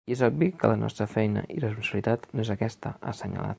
I 0.09 0.13
és 0.13 0.21
obvi 0.27 0.45
que 0.61 0.69
la 0.71 0.77
nostra 0.83 1.07
feina 1.11 1.43
i 1.55 1.59
responsabilitat 1.65 2.27
no 2.39 2.47
és 2.47 2.53
aquesta, 2.57 2.97
ha 3.03 3.15
assenyalat. 3.17 3.49